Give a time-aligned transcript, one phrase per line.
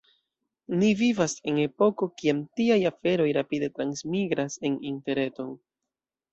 [0.79, 5.57] Ni vivas en epoko, kiam tiaj aferoj rapide transmigras en Interreton.